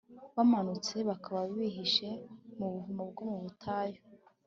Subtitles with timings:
[0.35, 2.09] bamanutse bakaba bihishe
[2.57, 3.99] mu buvumo bwo mu butayu